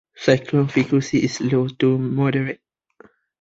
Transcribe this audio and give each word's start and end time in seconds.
Cyclone 0.15 0.67
frequency 0.67 1.19
is 1.19 1.39
low 1.41 1.67
to 1.67 1.95
moderate. 1.95 2.61